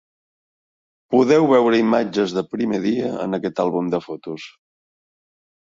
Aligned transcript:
Podeu 1.15 1.45
veure 1.51 1.81
imatges 1.83 2.35
de 2.37 2.45
prime 2.55 2.81
dia 2.87 3.13
en 3.27 3.39
aquest 3.41 3.63
àlbum 3.67 3.93
de 3.97 4.01
fotos. 4.07 4.49